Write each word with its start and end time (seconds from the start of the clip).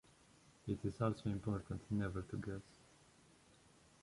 It 0.65 0.83
is 0.83 0.99
also 0.99 1.29
important 1.29 1.81
never 1.91 2.23
to 2.23 2.35
guess. 2.37 2.79